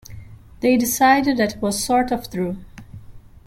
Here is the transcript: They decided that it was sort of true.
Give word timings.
They 0.61 0.77
decided 0.77 1.37
that 1.37 1.57
it 1.57 1.61
was 1.61 1.83
sort 1.83 2.11
of 2.11 2.27
true. 2.31 2.57